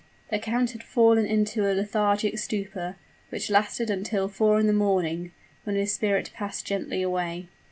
The 0.31 0.39
count 0.39 0.71
had 0.71 0.81
fallen 0.81 1.27
into 1.27 1.71
a 1.71 1.75
lethargic 1.75 2.39
stupor, 2.39 2.95
which 3.29 3.51
lasted 3.51 3.91
until 3.91 4.27
four 4.29 4.59
in 4.59 4.65
the 4.65 4.73
morning, 4.73 5.31
when 5.63 5.75
his 5.75 5.93
spirit 5.93 6.31
passed 6.33 6.65
gently 6.65 7.03
away. 7.03 7.49